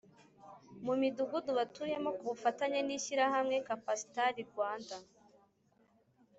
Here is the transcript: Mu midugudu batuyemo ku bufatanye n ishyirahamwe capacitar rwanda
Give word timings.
Mu 0.85 0.93
midugudu 1.01 1.49
batuyemo 1.59 2.09
ku 2.17 2.23
bufatanye 2.29 2.79
n 2.83 2.89
ishyirahamwe 2.97 3.55
capacitar 3.67 4.33
rwanda 4.49 4.95